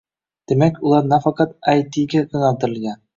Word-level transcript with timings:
Demak, 0.53 0.79
ular 0.91 1.05
nafaqat 1.11 1.53
AyTiga 1.73 2.23
yoʻnaltirilgan 2.25 2.99